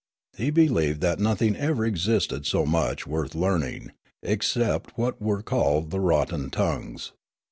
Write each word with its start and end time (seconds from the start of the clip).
He 0.35 0.49
beheved 0.51 0.99
that 1.01 1.19
nothing 1.19 1.55
ever 1.55 1.85
existed 1.85 2.47
so 2.47 2.65
much 2.65 3.05
worth 3.05 3.35
learning— 3.35 3.91
except 4.23 4.97
what 4.97 5.21
were 5.21 5.43
called 5.43 5.91
the 5.91 5.99
rotten 5.99 6.49
tongues. 6.49 7.11